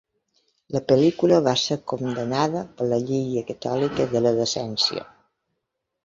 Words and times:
La 0.75 0.79
pel·lícula 0.91 1.35
va 1.47 1.51
ser 1.63 1.75
condemnada 1.91 2.63
per 2.79 2.87
la 2.93 2.99
Lliga 3.09 3.43
Catòlica 3.51 4.07
de 4.15 4.23
la 4.27 4.31
Decència. 4.39 5.05